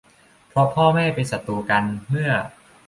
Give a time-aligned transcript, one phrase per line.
[0.49, 2.29] เพราะพ่อแม่เป็นศัตรูกันเมื่อ